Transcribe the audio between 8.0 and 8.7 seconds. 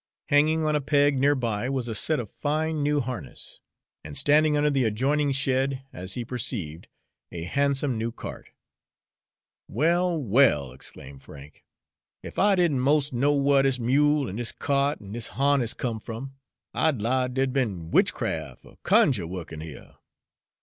cart.